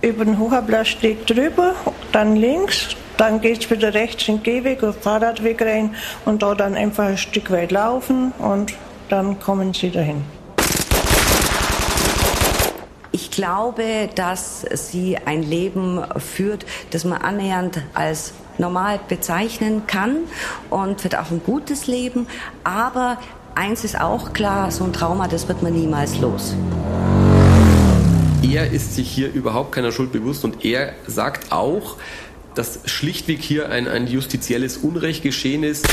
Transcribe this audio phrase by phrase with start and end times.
[0.00, 1.74] über den Hochblattsteg drüber,
[2.12, 5.94] dann links, dann geht es wieder rechts in den Gehweg auf Fahrradweg rein
[6.24, 8.74] und da dann einfach ein Stück weit laufen und
[9.08, 10.22] dann kommen sie dahin.
[13.10, 20.18] Ich glaube, dass sie ein Leben führt, das man annähernd als normal bezeichnen kann
[20.70, 22.26] und wird auch ein gutes Leben.
[22.64, 23.18] Aber
[23.54, 26.54] eins ist auch klar, so ein Trauma, das wird man niemals los.
[28.42, 31.96] Er ist sich hier überhaupt keiner Schuld bewusst und er sagt auch,
[32.54, 35.86] dass schlichtweg hier ein, ein justizielles Unrecht geschehen ist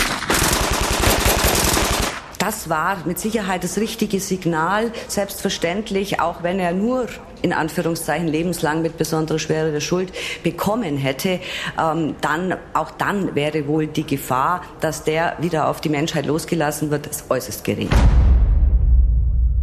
[2.45, 4.91] das war mit Sicherheit das richtige Signal.
[5.07, 7.07] Selbstverständlich, auch wenn er nur
[7.41, 11.39] in Anführungszeichen lebenslang mit besonderer Schwere der Schuld bekommen hätte,
[11.81, 16.91] ähm, dann auch dann wäre wohl die Gefahr, dass der wieder auf die Menschheit losgelassen
[16.91, 17.89] wird, äußerst gering.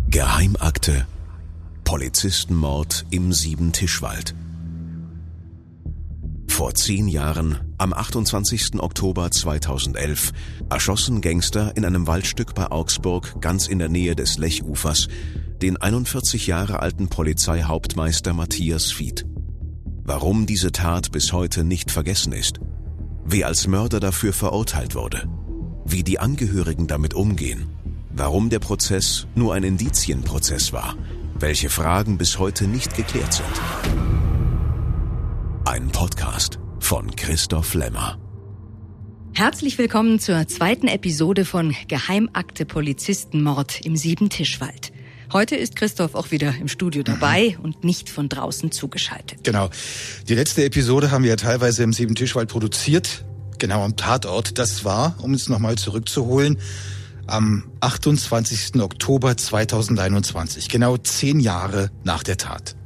[0.09, 1.07] Geheimakte.
[1.93, 4.35] Polizistenmord im Siebentischwald.
[6.49, 8.81] Vor zehn Jahren, am 28.
[8.81, 10.33] Oktober 2011,
[10.71, 15.09] erschossen Gangster in einem Waldstück bei Augsburg ganz in der Nähe des Lechufers
[15.61, 19.27] den 41 Jahre alten Polizeihauptmeister Matthias Fied.
[20.03, 22.59] Warum diese Tat bis heute nicht vergessen ist,
[23.23, 25.29] wer als Mörder dafür verurteilt wurde,
[25.85, 27.67] wie die Angehörigen damit umgehen,
[28.15, 30.97] warum der Prozess nur ein Indizienprozess war,
[31.43, 33.47] welche Fragen bis heute nicht geklärt sind.
[35.65, 38.17] Ein Podcast von Christoph Lemmer.
[39.35, 44.93] Herzlich willkommen zur zweiten Episode von Geheimakte Polizistenmord im Siebentischwald.
[45.33, 47.65] Heute ist Christoph auch wieder im Studio dabei mhm.
[47.65, 49.43] und nicht von draußen zugeschaltet.
[49.43, 49.69] Genau.
[50.29, 53.25] Die letzte Episode haben wir ja teilweise im Siebentischwald produziert,
[53.59, 54.59] genau am Tatort.
[54.59, 56.59] Das war, um es nochmal zurückzuholen,
[57.27, 58.81] am 28.
[58.81, 62.77] Oktober 2021, genau zehn Jahre nach der Tat.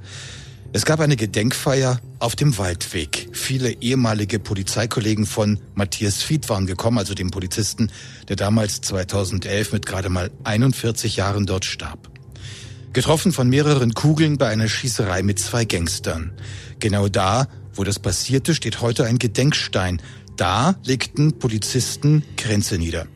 [0.72, 3.30] Es gab eine Gedenkfeier auf dem Waldweg.
[3.32, 7.90] Viele ehemalige Polizeikollegen von Matthias Fied waren gekommen, also dem Polizisten,
[8.28, 12.10] der damals 2011 mit gerade mal 41 Jahren dort starb.
[12.92, 16.32] Getroffen von mehreren Kugeln bei einer Schießerei mit zwei Gangstern.
[16.78, 20.00] Genau da, wo das passierte, steht heute ein Gedenkstein.
[20.36, 23.06] Da legten Polizisten Grenze nieder.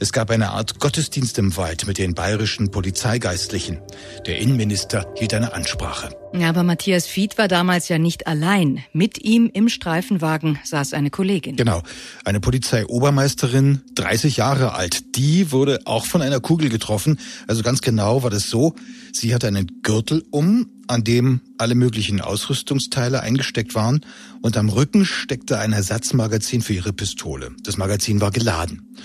[0.00, 3.78] Es gab eine Art Gottesdienst im Wald mit den bayerischen Polizeigeistlichen.
[4.26, 6.10] Der Innenminister hielt eine Ansprache.
[6.34, 8.82] Ja, aber Matthias Fied war damals ja nicht allein.
[8.92, 11.56] Mit ihm im Streifenwagen saß eine Kollegin.
[11.56, 11.82] Genau,
[12.24, 15.16] eine Polizeiobermeisterin, 30 Jahre alt.
[15.16, 17.18] Die wurde auch von einer Kugel getroffen.
[17.46, 18.74] Also ganz genau war das so.
[19.12, 24.00] Sie hatte einen Gürtel um, an dem alle möglichen Ausrüstungsteile eingesteckt waren
[24.40, 27.50] und am Rücken steckte ein Ersatzmagazin für ihre Pistole.
[27.62, 28.96] Das Magazin war geladen.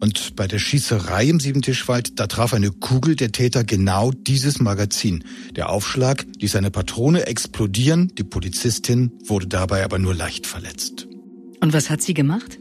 [0.00, 5.24] Und bei der Schießerei im Siebentischwald, da traf eine Kugel der Täter genau dieses Magazin.
[5.56, 11.08] Der Aufschlag ließ eine Patrone explodieren, die Polizistin wurde dabei aber nur leicht verletzt.
[11.60, 12.58] Und was hat sie gemacht?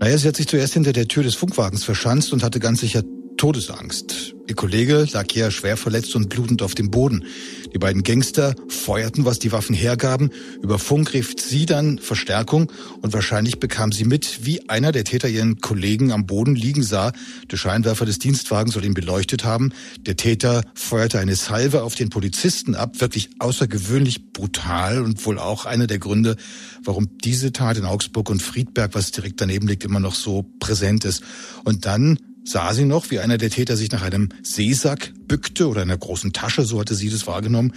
[0.00, 3.02] Naja, sie hat sich zuerst hinter der Tür des Funkwagens verschanzt und hatte ganz sicher
[3.38, 4.34] Todesangst.
[4.48, 7.24] Ihr Kollege lag hier schwer verletzt und blutend auf dem Boden.
[7.72, 10.30] Die beiden Gangster feuerten, was die Waffen hergaben.
[10.62, 15.28] Über Funk rief sie dann Verstärkung und wahrscheinlich bekam sie mit, wie einer der Täter
[15.28, 17.12] ihren Kollegen am Boden liegen sah.
[17.50, 19.72] Der Scheinwerfer des Dienstwagens soll ihn beleuchtet haben.
[20.00, 25.64] Der Täter feuerte eine Salve auf den Polizisten ab, wirklich außergewöhnlich brutal und wohl auch
[25.64, 26.36] einer der Gründe,
[26.82, 31.04] warum diese Tat in Augsburg und Friedberg, was direkt daneben liegt, immer noch so präsent
[31.04, 31.22] ist.
[31.64, 35.82] Und dann sah sie noch, wie einer der Täter sich nach einem Seesack bückte oder
[35.82, 37.74] einer großen Tasche, so hatte sie das wahrgenommen.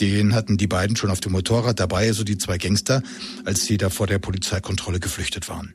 [0.00, 3.02] Den hatten die beiden schon auf dem Motorrad dabei, also die zwei Gangster,
[3.44, 5.74] als sie da vor der Polizeikontrolle geflüchtet waren.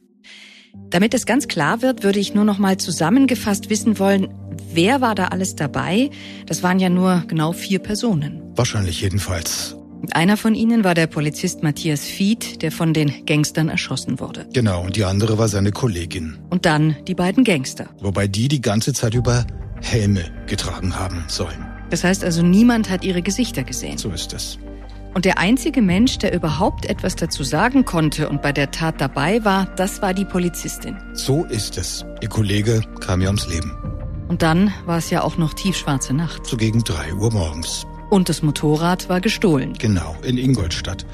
[0.90, 4.34] Damit es ganz klar wird, würde ich nur noch mal zusammengefasst wissen wollen,
[4.74, 6.10] wer war da alles dabei?
[6.46, 8.42] Das waren ja nur genau vier Personen.
[8.56, 9.76] Wahrscheinlich jedenfalls.
[10.14, 14.46] Einer von ihnen war der Polizist Matthias Fied, der von den Gangstern erschossen wurde.
[14.54, 16.38] Genau, und die andere war seine Kollegin.
[16.50, 17.88] Und dann die beiden Gangster.
[18.02, 19.46] Wobei die die ganze Zeit über
[19.82, 21.66] Helme getragen haben sollen.
[21.90, 23.98] Das heißt also, niemand hat ihre Gesichter gesehen.
[23.98, 24.58] So ist es.
[25.14, 29.46] Und der einzige Mensch, der überhaupt etwas dazu sagen konnte und bei der Tat dabei
[29.46, 30.98] war, das war die Polizistin.
[31.14, 32.06] So ist es.
[32.22, 33.72] Ihr Kollege kam ja ums Leben.
[34.28, 36.46] Und dann war es ja auch noch tiefschwarze Nacht.
[36.46, 37.86] So gegen drei Uhr morgens.
[38.10, 39.74] Und das Motorrad war gestohlen.
[39.78, 41.06] Genau, in Ingolstadt.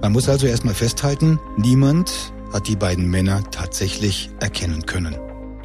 [0.00, 5.16] Man muss also erstmal festhalten, niemand hat die beiden Männer tatsächlich erkennen können.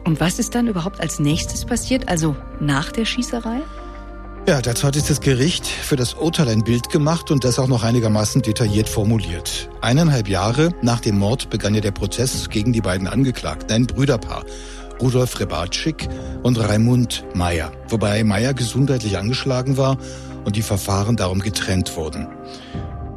[0.04, 3.62] Und was ist dann überhaupt als nächstes passiert, also nach der Schießerei?
[4.46, 7.70] Ja, dazu hat sich das Gericht für das Urteil ein Bild gemacht und das auch
[7.70, 9.70] noch einigermaßen detailliert formuliert.
[9.80, 14.44] Eineinhalb Jahre nach dem Mord begann ja der Prozess gegen die beiden Angeklagten, ein Brüderpaar.
[15.00, 16.10] Rudolf Rebatschik
[16.44, 17.72] und Raimund Meyer.
[17.88, 19.98] Wobei Meyer gesundheitlich angeschlagen war
[20.46, 22.28] und die Verfahren darum getrennt wurden.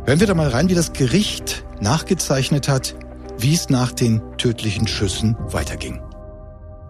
[0.04, 2.94] Hören wir da mal rein, wie das Gericht nachgezeichnet hat,
[3.38, 6.00] wie es nach den tödlichen Schüssen weiterging.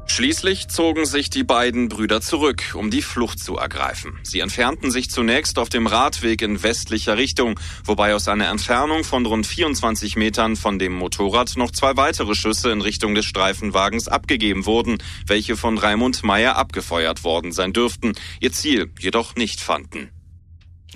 [0.08, 4.18] Schließlich zogen sich die beiden Brüder zurück, um die Flucht zu ergreifen.
[4.22, 9.26] Sie entfernten sich zunächst auf dem Radweg in westlicher Richtung, wobei aus einer Entfernung von
[9.26, 14.64] rund 24 Metern von dem Motorrad noch zwei weitere Schüsse in Richtung des Streifenwagens abgegeben
[14.64, 20.10] wurden, welche von Raimund Meyer abgefeuert worden sein dürften, ihr Ziel jedoch nicht fanden.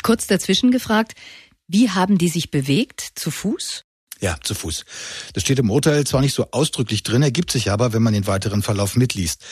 [0.02, 1.14] Kurz dazwischen gefragt,
[1.67, 3.06] wie haben die sich bewegt?
[3.14, 3.85] Zu Fuß?
[4.20, 4.85] Ja, zu Fuß.
[5.32, 8.26] Das steht im Urteil zwar nicht so ausdrücklich drin, ergibt sich aber, wenn man den
[8.26, 9.44] weiteren Verlauf mitliest.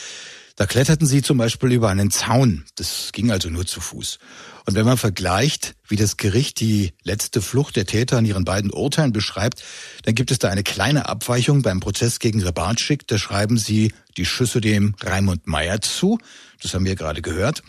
[0.59, 2.65] Da kletterten sie zum Beispiel über einen Zaun.
[2.75, 4.19] Das ging also nur zu Fuß.
[4.65, 8.69] Und wenn man vergleicht, wie das Gericht die letzte Flucht der Täter in ihren beiden
[8.69, 9.63] Urteilen beschreibt,
[10.03, 13.07] dann gibt es da eine kleine Abweichung beim Prozess gegen Rebarczyk.
[13.07, 16.19] Da schreiben sie die Schüsse dem Raimund Meyer zu.
[16.61, 17.63] Das haben wir gerade gehört.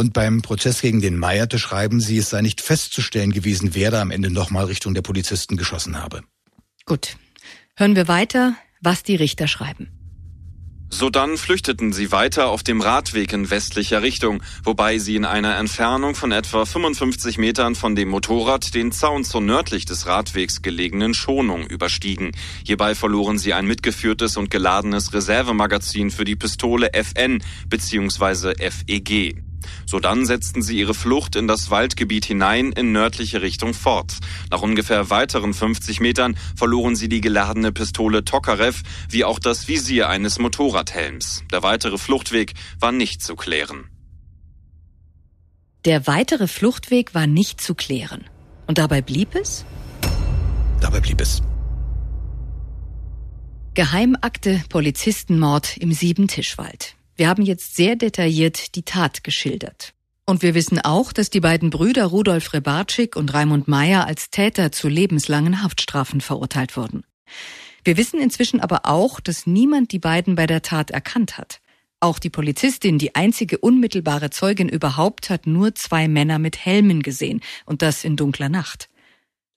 [0.00, 4.00] Und beim Prozess gegen den Meierte schreiben sie, es sei nicht festzustellen gewesen, wer da
[4.00, 6.22] am Ende nochmal Richtung der Polizisten geschossen habe.
[6.86, 7.18] Gut.
[7.76, 9.90] Hören wir weiter, was die Richter schreiben.
[10.88, 16.14] Sodann flüchteten sie weiter auf dem Radweg in westlicher Richtung, wobei sie in einer Entfernung
[16.14, 21.66] von etwa 55 Metern von dem Motorrad den Zaun zur nördlich des Radwegs gelegenen Schonung
[21.66, 22.32] überstiegen.
[22.64, 28.54] Hierbei verloren sie ein mitgeführtes und geladenes Reservemagazin für die Pistole FN bzw.
[28.70, 29.49] FEG.
[29.86, 34.14] Sodann setzten sie ihre Flucht in das Waldgebiet hinein in nördliche Richtung fort.
[34.50, 40.08] Nach ungefähr weiteren 50 Metern verloren sie die geladene Pistole Tokarev wie auch das Visier
[40.08, 41.44] eines Motorradhelms.
[41.52, 43.84] Der weitere Fluchtweg war nicht zu klären.
[45.84, 48.24] Der weitere Fluchtweg war nicht zu klären.
[48.66, 49.64] Und dabei blieb es?
[50.80, 51.42] Dabei blieb es.
[53.74, 56.96] Geheimakte Polizistenmord im Siebentischwald.
[57.20, 59.92] Wir haben jetzt sehr detailliert die Tat geschildert.
[60.24, 64.72] Und wir wissen auch, dass die beiden Brüder Rudolf Rebarczyk und Raimund Meyer als Täter
[64.72, 67.04] zu lebenslangen Haftstrafen verurteilt wurden.
[67.84, 71.60] Wir wissen inzwischen aber auch, dass niemand die beiden bei der Tat erkannt hat.
[72.00, 77.42] Auch die Polizistin, die einzige unmittelbare Zeugin überhaupt, hat nur zwei Männer mit Helmen gesehen,
[77.66, 78.88] und das in dunkler Nacht.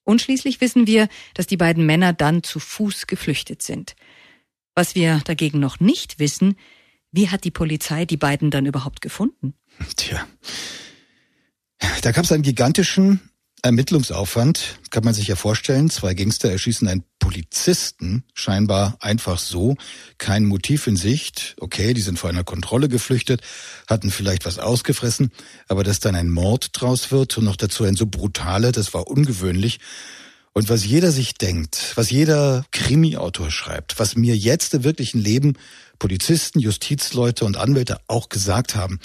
[0.02, 3.96] Und schließlich wissen wir, dass die beiden Männer dann zu Fuß geflüchtet sind.
[4.74, 6.56] Was wir dagegen noch nicht wissen,
[7.14, 9.54] wie hat die Polizei die beiden dann überhaupt gefunden?
[9.96, 10.26] Tja.
[12.02, 13.20] Da gab es einen gigantischen
[13.62, 15.88] Ermittlungsaufwand, kann man sich ja vorstellen.
[15.88, 19.76] Zwei Gangster erschießen einen Polizisten, scheinbar einfach so,
[20.18, 21.56] kein Motiv in Sicht.
[21.60, 23.42] Okay, die sind vor einer Kontrolle geflüchtet,
[23.88, 25.30] hatten vielleicht was ausgefressen,
[25.68, 29.06] aber dass dann ein Mord draus wird und noch dazu ein so brutaler, das war
[29.06, 29.78] ungewöhnlich.
[30.54, 35.54] Und was jeder sich denkt, was jeder Krimi-Autor schreibt, was mir jetzt im wirklichen Leben
[35.98, 39.00] Polizisten, Justizleute und Anwälte auch gesagt haben,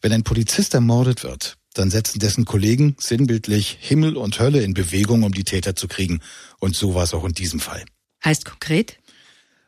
[0.00, 5.24] wenn ein Polizist ermordet wird, dann setzen dessen Kollegen sinnbildlich Himmel und Hölle in Bewegung,
[5.24, 6.20] um die Täter zu kriegen.
[6.58, 7.84] Und so war es auch in diesem Fall.
[8.24, 8.98] Heißt konkret?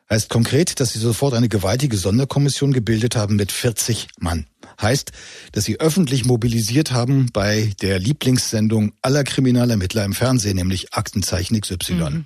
[0.09, 4.47] Heißt konkret, dass sie sofort eine gewaltige Sonderkommission gebildet haben mit 40 Mann.
[4.79, 5.11] Heißt,
[5.51, 11.93] dass sie öffentlich mobilisiert haben bei der Lieblingssendung aller Kriminalermittler im Fernsehen, nämlich Aktenzeichen XY.
[11.93, 12.25] Mhm, mhm.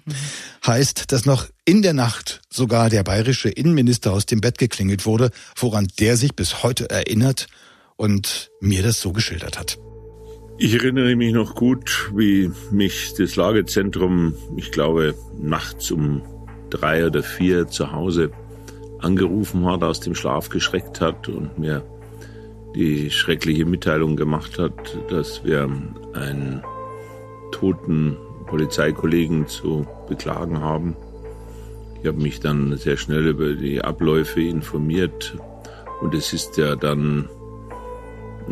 [0.65, 5.31] Heißt, dass noch in der Nacht sogar der bayerische Innenminister aus dem Bett geklingelt wurde,
[5.55, 7.47] woran der sich bis heute erinnert
[7.95, 9.77] und mir das so geschildert hat.
[10.57, 16.21] Ich erinnere mich noch gut, wie mich das Lagezentrum, ich glaube, nachts um
[16.69, 18.31] drei oder vier zu Hause
[18.99, 21.83] angerufen hat, aus dem Schlaf geschreckt hat und mir
[22.75, 25.69] die schreckliche Mitteilung gemacht hat, dass wir
[26.13, 26.61] einen
[27.51, 30.95] toten Polizeikollegen zu beklagen haben.
[32.01, 35.37] Ich habe mich dann sehr schnell über die Abläufe informiert
[36.01, 37.29] und es ist ja dann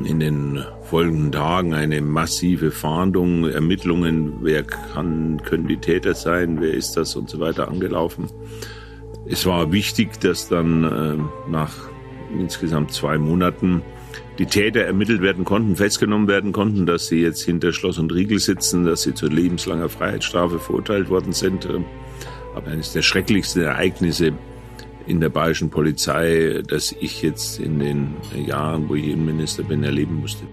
[0.04, 6.74] in den folgenden Tagen eine massive Fahndung, Ermittlungen, wer kann, können die Täter sein, wer
[6.74, 8.28] ist das und so weiter angelaufen.
[9.28, 11.74] Es war wichtig, dass dann äh, nach
[12.38, 13.84] insgesamt zwei Monaten
[14.40, 18.40] die Täter ermittelt werden konnten, festgenommen werden konnten, dass sie jetzt hinter Schloss und Riegel
[18.40, 21.68] sitzen, dass sie zu lebenslanger Freiheitsstrafe verurteilt worden sind.
[22.56, 24.34] Aber eines der schrecklichsten Ereignisse
[25.06, 30.16] in der bayerischen Polizei, das ich jetzt in den Jahren, wo ich Innenminister bin, erleben
[30.16, 30.46] musste.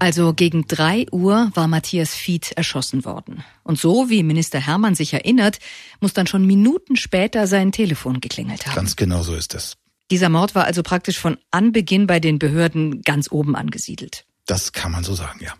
[0.00, 3.42] Also gegen drei Uhr war Matthias Fied erschossen worden.
[3.64, 5.58] Und so, wie Minister Hermann sich erinnert,
[6.00, 8.76] muss dann schon Minuten später sein Telefon geklingelt haben.
[8.76, 9.76] Ganz genau so ist es.
[10.10, 14.24] Dieser Mord war also praktisch von Anbeginn bei den Behörden ganz oben angesiedelt.
[14.46, 15.54] Das kann man so sagen, ja.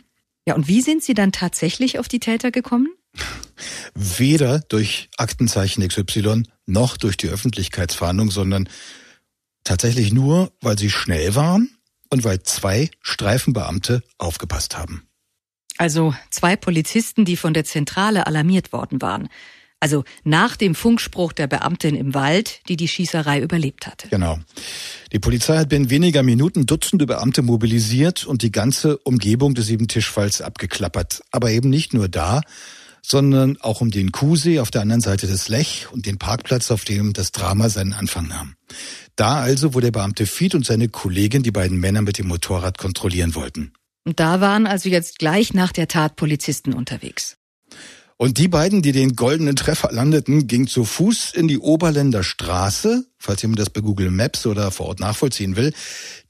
[0.47, 2.89] Ja, und wie sind Sie dann tatsächlich auf die Täter gekommen?
[3.95, 8.69] Weder durch Aktenzeichen XY noch durch die Öffentlichkeitsfahndung, sondern
[9.65, 11.71] tatsächlich nur, weil sie schnell waren
[12.09, 15.07] und weil zwei Streifenbeamte aufgepasst haben.
[15.77, 19.29] Also zwei Polizisten, die von der Zentrale alarmiert worden waren.
[19.81, 24.09] Also nach dem Funkspruch der Beamtin im Wald, die die Schießerei überlebt hatte.
[24.09, 24.39] Genau.
[25.13, 30.43] Die Polizei hat binnen weniger Minuten Dutzende Beamte mobilisiert und die ganze Umgebung des Siebentischfalls
[30.43, 31.23] abgeklappert.
[31.31, 32.41] Aber eben nicht nur da,
[33.03, 36.85] sondern auch um den Kuhsee auf der anderen Seite des Lech und den Parkplatz, auf
[36.85, 38.55] dem das Drama seinen Anfang nahm.
[39.17, 42.79] Da also, wo der Beamte Fied und seine Kollegin die beiden Männer mit dem Motorrad
[42.79, 43.73] kontrollieren wollten.
[44.05, 47.38] Und da waren also jetzt gleich nach der Tat Polizisten unterwegs.
[48.21, 53.07] Und die beiden, die den goldenen Treffer landeten, gingen zu Fuß in die Oberländer Straße,
[53.17, 55.73] falls jemand das bei Google Maps oder vor Ort nachvollziehen will.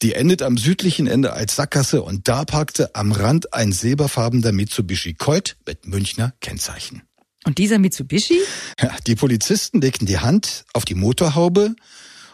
[0.03, 5.15] Die endet am südlichen Ende als Sackgasse und da parkte am Rand ein silberfarbener Mitsubishi
[5.15, 7.05] Colt mit Münchner Kennzeichen.
[7.47, 8.39] Und dieser Mitsubishi?
[8.79, 11.75] Ja, die Polizisten legten die Hand auf die Motorhaube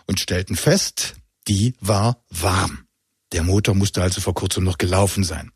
[0.08, 1.14] und stellten fest,
[1.46, 2.86] die war warm.
[3.32, 5.52] Der Motor musste also vor kurzem noch gelaufen sein.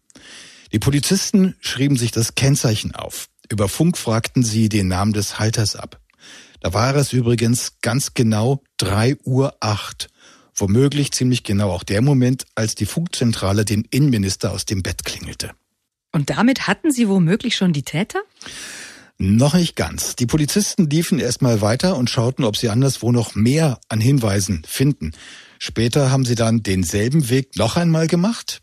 [0.70, 3.28] Die Polizisten schrieben sich das Kennzeichen auf.
[3.50, 6.00] Über Funk fragten sie den Namen des Halters ab.
[6.60, 9.54] Da war es übrigens ganz genau drei Uhr.
[9.60, 10.08] acht.
[10.54, 15.52] Womöglich ziemlich genau auch der Moment, als die Funkzentrale den Innenminister aus dem Bett klingelte.
[16.12, 18.20] Und damit hatten Sie womöglich schon die Täter?
[19.18, 20.16] Noch nicht ganz.
[20.16, 25.12] Die Polizisten liefen erstmal weiter und schauten, ob sie anderswo noch mehr an Hinweisen finden.
[25.58, 28.62] Später haben sie dann denselben Weg noch einmal gemacht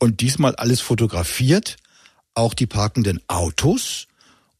[0.00, 1.76] und diesmal alles fotografiert,
[2.34, 4.08] auch die parkenden Autos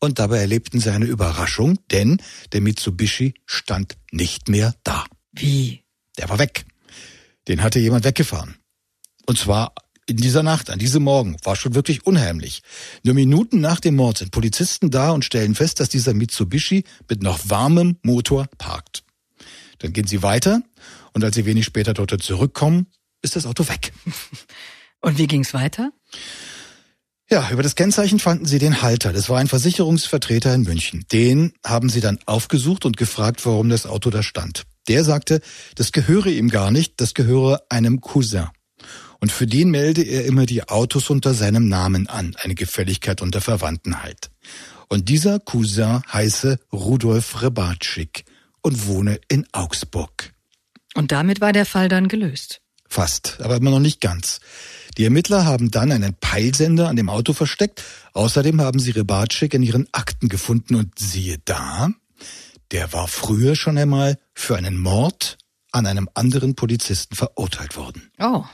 [0.02, 5.04] und dabei erlebten sie eine Überraschung, denn der Mitsubishi stand nicht mehr da.
[5.30, 5.84] Wie?
[6.18, 6.64] Der war weg.
[7.46, 8.56] Den hatte jemand weggefahren.
[9.26, 9.72] Und zwar
[10.06, 12.62] in dieser Nacht, an diesem Morgen, war schon wirklich unheimlich.
[13.04, 17.22] Nur Minuten nach dem Mord sind Polizisten da und stellen fest, dass dieser Mitsubishi mit
[17.22, 19.04] noch warmem Motor parkt.
[19.78, 20.62] Dann gehen sie weiter
[21.12, 22.88] und als sie wenig später dort zurückkommen,
[23.22, 23.92] ist das Auto weg.
[25.04, 25.90] Und wie ging's weiter?
[27.32, 29.10] Ja, über das Kennzeichen fanden sie den Halter.
[29.10, 31.06] Das war ein Versicherungsvertreter in München.
[31.12, 34.64] Den haben sie dann aufgesucht und gefragt, warum das Auto da stand.
[34.86, 35.40] Der sagte,
[35.74, 38.48] das gehöre ihm gar nicht, das gehöre einem Cousin.
[39.18, 43.40] Und für den melde er immer die Autos unter seinem Namen an, eine Gefälligkeit unter
[43.40, 44.30] Verwandtenheit.
[44.90, 48.26] Und dieser Cousin heiße Rudolf Rebatschik
[48.60, 50.34] und wohne in Augsburg.
[50.94, 52.60] Und damit war der Fall dann gelöst.
[52.90, 54.40] Fast, aber immer noch nicht ganz.
[54.98, 57.82] Die Ermittler haben dann einen Peilsender an dem Auto versteckt.
[58.12, 61.90] Außerdem haben sie Rebatschik in ihren Akten gefunden und siehe da,
[62.70, 65.38] der war früher schon einmal für einen Mord
[65.72, 68.10] an einem anderen Polizisten verurteilt worden.
[68.18, 68.44] Oh,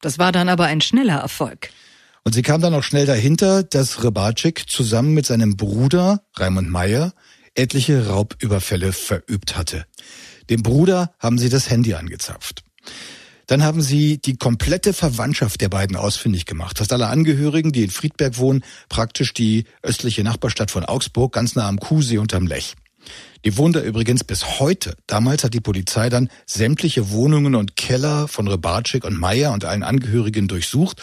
[0.00, 1.70] das war dann aber ein schneller Erfolg.
[2.22, 7.12] Und sie kam dann auch schnell dahinter, dass Rebatschik zusammen mit seinem Bruder Raimund Meyer
[7.54, 9.86] etliche Raubüberfälle verübt hatte.
[10.50, 12.62] Dem Bruder haben sie das Handy angezapft.
[13.50, 16.78] Dann haben sie die komplette Verwandtschaft der beiden ausfindig gemacht.
[16.78, 21.66] Fast alle Angehörigen, die in Friedberg wohnen, praktisch die östliche Nachbarstadt von Augsburg, ganz nah
[21.66, 22.76] am Kuhsee unterm Lech.
[23.44, 24.94] Die wohnen da übrigens bis heute.
[25.08, 29.82] Damals hat die Polizei dann sämtliche Wohnungen und Keller von Rebatschik und Meyer und allen
[29.82, 31.02] Angehörigen durchsucht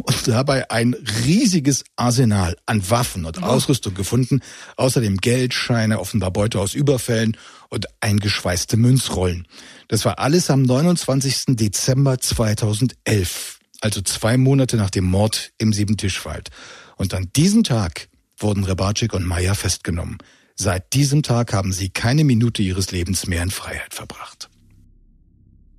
[0.00, 0.94] und dabei ein
[1.24, 4.40] riesiges Arsenal an Waffen und Ausrüstung gefunden,
[4.76, 7.36] außerdem Geldscheine, offenbar Beute aus Überfällen
[7.68, 9.46] und eingeschweißte Münzrollen.
[9.88, 11.56] Das war alles am 29.
[11.56, 16.48] Dezember 2011, also zwei Monate nach dem Mord im Siebentischwald.
[16.96, 18.08] Und an diesem Tag
[18.38, 20.18] wurden Rebatschik und Meyer festgenommen.
[20.54, 24.48] Seit diesem Tag haben sie keine Minute ihres Lebens mehr in Freiheit verbracht.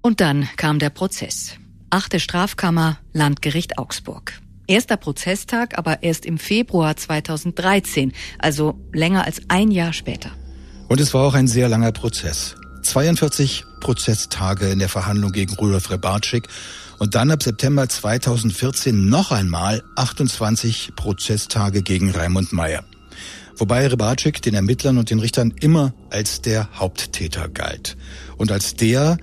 [0.01, 1.57] Und dann kam der Prozess.
[1.93, 4.33] Achte Strafkammer, Landgericht Augsburg.
[4.65, 10.31] Erster Prozesstag aber erst im Februar 2013, also länger als ein Jahr später.
[10.89, 12.55] Und es war auch ein sehr langer Prozess.
[12.81, 16.47] 42 Prozesstage in der Verhandlung gegen Rudolf Rebatschik
[16.97, 22.83] und dann ab September 2014 noch einmal 28 Prozesstage gegen Raimund Meyer.
[23.55, 27.97] Wobei Rebatschik den Ermittlern und den Richtern immer als der Haupttäter galt.
[28.37, 29.19] Und als der,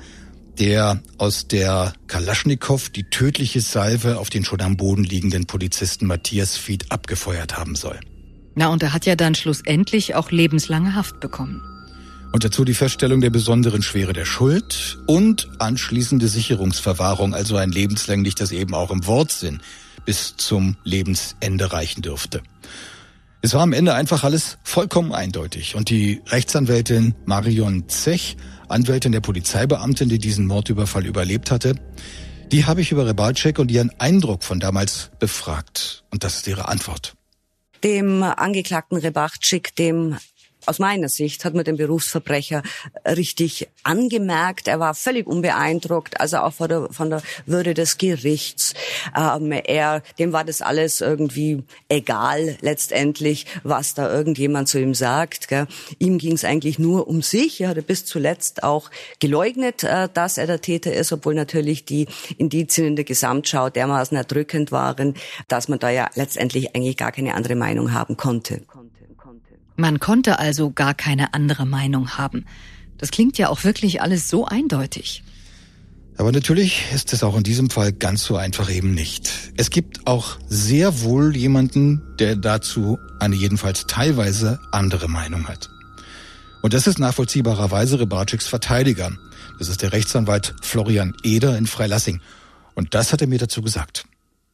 [0.60, 6.56] der aus der Kalaschnikow die tödliche Salve auf den schon am Boden liegenden Polizisten Matthias
[6.58, 7.98] Fied abgefeuert haben soll.
[8.54, 11.62] Na, und er hat ja dann schlussendlich auch lebenslange Haft bekommen.
[12.32, 18.34] Und dazu die Feststellung der besonderen Schwere der Schuld und anschließende Sicherungsverwahrung, also ein lebenslänglich,
[18.34, 19.60] das eben auch im Wortsinn
[20.04, 22.42] bis zum Lebensende reichen dürfte.
[23.42, 28.36] Es war am Ende einfach alles vollkommen eindeutig und die Rechtsanwältin Marion Zech
[28.70, 31.74] Anwältin der Polizeibeamtin, die diesen Mordüberfall überlebt hatte.
[32.52, 36.04] Die habe ich über Rebalcek und ihren Eindruck von damals befragt.
[36.10, 37.14] Und das ist ihre Antwort.
[37.84, 40.16] Dem Angeklagten Rebatschik, dem
[40.66, 42.62] aus meiner Sicht hat man den Berufsverbrecher
[43.06, 44.68] richtig angemerkt.
[44.68, 48.74] Er war völlig unbeeindruckt, also auch von der, von der Würde des Gerichts.
[49.16, 55.48] Ähm, er, dem war das alles irgendwie egal letztendlich, was da irgendjemand zu ihm sagt.
[55.48, 55.66] Gell.
[55.98, 57.60] Ihm ging es eigentlich nur um sich.
[57.60, 62.06] Er hatte bis zuletzt auch geleugnet, äh, dass er der Täter ist, obwohl natürlich die
[62.38, 65.14] Indizien in der Gesamtschau dermaßen erdrückend waren,
[65.48, 68.62] dass man da ja letztendlich eigentlich gar keine andere Meinung haben konnte.
[69.80, 72.44] Man konnte also gar keine andere Meinung haben.
[72.98, 75.22] Das klingt ja auch wirklich alles so eindeutig.
[76.18, 79.32] Aber natürlich ist es auch in diesem Fall ganz so einfach eben nicht.
[79.56, 85.70] Es gibt auch sehr wohl jemanden, der dazu eine jedenfalls teilweise andere Meinung hat.
[86.60, 89.12] Und das ist nachvollziehbarerweise Rebarczyks Verteidiger.
[89.58, 92.20] Das ist der Rechtsanwalt Florian Eder in Freilassing.
[92.74, 94.04] Und das hat er mir dazu gesagt.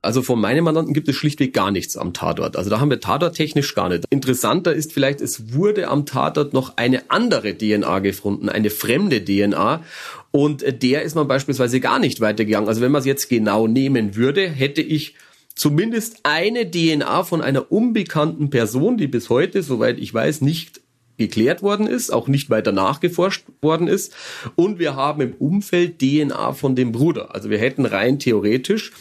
[0.02, 2.56] Also von meinem Mandanten gibt es schlichtweg gar nichts am Tatort.
[2.56, 4.04] Also da haben wir tatorttechnisch gar nicht.
[4.10, 9.82] Interessanter ist vielleicht, es wurde am Tatort noch eine andere DNA gefunden, eine fremde DNA.
[10.30, 12.68] Und der ist man beispielsweise gar nicht weitergegangen.
[12.68, 15.14] Also wenn man es jetzt genau nehmen würde, hätte ich
[15.56, 20.82] zumindest eine DNA von einer unbekannten Person, die bis heute, soweit ich weiß, nicht
[21.18, 24.14] geklärt worden ist, auch nicht weiter nachgeforscht worden ist.
[24.54, 27.34] Und wir haben im Umfeld DNA von dem Bruder.
[27.34, 28.92] Also wir hätten rein theoretisch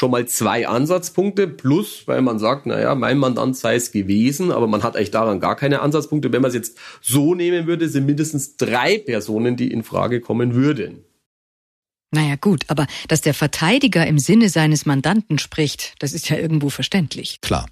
[0.00, 4.66] schon mal zwei Ansatzpunkte plus, weil man sagt, naja, mein Mandant sei es gewesen, aber
[4.66, 6.32] man hat eigentlich daran gar keine Ansatzpunkte.
[6.32, 10.54] Wenn man es jetzt so nehmen würde, sind mindestens drei Personen, die in Frage kommen
[10.54, 11.04] würden.
[12.12, 16.70] Naja gut, aber dass der Verteidiger im Sinne seines Mandanten spricht, das ist ja irgendwo
[16.70, 17.42] verständlich.
[17.42, 17.66] Klar.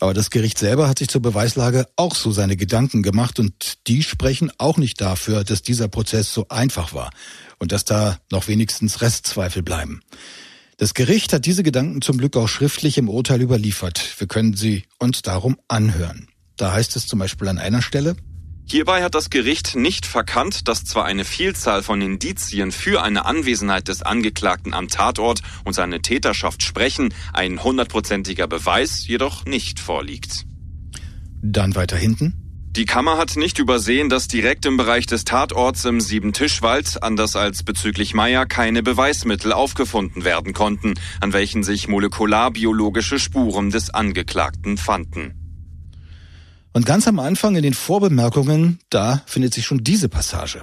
[0.00, 4.02] Aber das Gericht selber hat sich zur Beweislage auch so seine Gedanken gemacht und die
[4.02, 7.10] sprechen auch nicht dafür, dass dieser Prozess so einfach war
[7.58, 10.00] und dass da noch wenigstens Restzweifel bleiben.
[10.78, 14.14] Das Gericht hat diese Gedanken zum Glück auch schriftlich im Urteil überliefert.
[14.18, 16.28] Wir können sie uns darum anhören.
[16.58, 18.16] Da heißt es zum Beispiel an einer Stelle,
[18.68, 23.86] Hierbei hat das Gericht nicht verkannt, dass zwar eine Vielzahl von Indizien für eine Anwesenheit
[23.86, 30.46] des Angeklagten am Tatort und seine Täterschaft sprechen, ein hundertprozentiger Beweis jedoch nicht vorliegt.
[31.42, 32.45] Dann weiter hinten.
[32.76, 37.62] Die Kammer hat nicht übersehen, dass direkt im Bereich des Tatorts im Siebentischwald, anders als
[37.62, 45.32] bezüglich Meyer, keine Beweismittel aufgefunden werden konnten, an welchen sich molekularbiologische Spuren des Angeklagten fanden.
[46.74, 50.60] Und ganz am Anfang in den Vorbemerkungen, da findet sich schon diese Passage.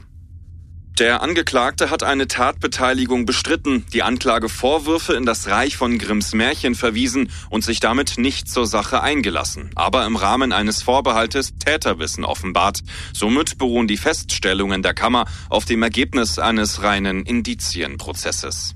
[1.00, 7.32] Der Angeklagte hat eine Tatbeteiligung bestritten, die Anklagevorwürfe in das Reich von Grimms Märchen verwiesen
[7.50, 12.82] und sich damit nicht zur Sache eingelassen, aber im Rahmen eines Vorbehaltes Täterwissen offenbart.
[13.12, 18.76] Somit beruhen die Feststellungen der Kammer auf dem Ergebnis eines reinen Indizienprozesses.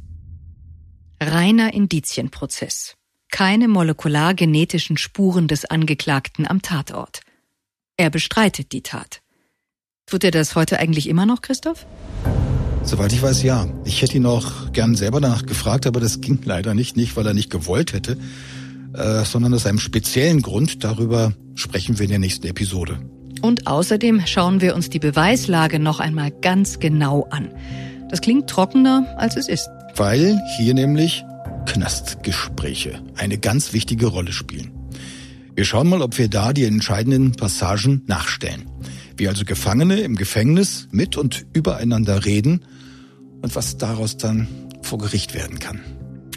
[1.21, 2.95] Reiner Indizienprozess.
[3.30, 7.21] Keine molekulargenetischen Spuren des Angeklagten am Tatort.
[7.95, 9.21] Er bestreitet die Tat.
[10.09, 11.85] Tut er das heute eigentlich immer noch, Christoph?
[12.83, 13.67] Soweit ich weiß, ja.
[13.83, 17.27] Ich hätte ihn auch gern selber danach gefragt, aber das ging leider nicht, nicht weil
[17.27, 18.17] er nicht gewollt hätte,
[18.93, 20.85] äh, sondern aus einem speziellen Grund.
[20.85, 22.99] Darüber sprechen wir in der nächsten Episode.
[23.41, 27.49] Und außerdem schauen wir uns die Beweislage noch einmal ganz genau an.
[28.09, 29.67] Das klingt trockener, als es ist.
[29.97, 31.25] Weil hier nämlich
[31.65, 34.71] Knastgespräche eine ganz wichtige Rolle spielen.
[35.53, 38.71] Wir schauen mal, ob wir da die entscheidenden Passagen nachstellen
[39.17, 42.65] wie also Gefangene im Gefängnis mit und übereinander reden
[43.41, 44.47] und was daraus dann
[44.82, 45.82] vor Gericht werden kann.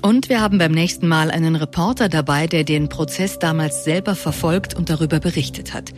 [0.03, 4.75] Und wir haben beim nächsten Mal einen Reporter dabei, der den Prozess damals selber verfolgt
[4.75, 5.93] und darüber berichtet hat.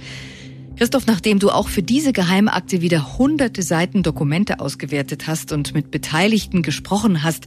[0.76, 5.90] Christoph, nachdem du auch für diese Geheimakte wieder hunderte Seiten Dokumente ausgewertet hast und mit
[5.90, 7.46] Beteiligten gesprochen hast,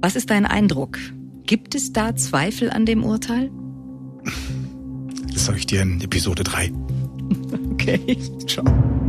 [0.00, 0.98] was ist dein Eindruck?
[1.44, 3.50] Gibt es da Zweifel an dem Urteil?
[5.32, 6.70] Das sage ich dir in Episode 3.
[7.76, 8.16] Okay.
[8.46, 9.05] Ciao.